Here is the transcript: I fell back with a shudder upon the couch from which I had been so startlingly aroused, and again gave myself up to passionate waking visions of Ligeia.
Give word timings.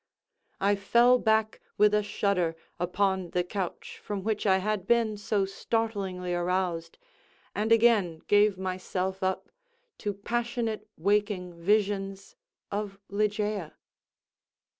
I 0.59 0.75
fell 0.75 1.19
back 1.19 1.61
with 1.77 1.93
a 1.93 2.01
shudder 2.01 2.55
upon 2.79 3.29
the 3.37 3.43
couch 3.43 3.99
from 4.03 4.23
which 4.23 4.47
I 4.47 4.57
had 4.57 4.87
been 4.87 5.15
so 5.15 5.45
startlingly 5.45 6.33
aroused, 6.33 6.97
and 7.53 7.71
again 7.71 8.23
gave 8.27 8.57
myself 8.57 9.21
up 9.21 9.51
to 9.99 10.15
passionate 10.15 10.87
waking 10.97 11.53
visions 11.53 12.35
of 12.71 12.97
Ligeia. 13.11 13.73